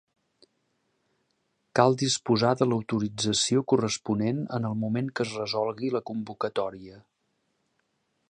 [1.79, 6.99] Cal disposar de l'autorització corresponent en el moment que es resolgui la convocatòria.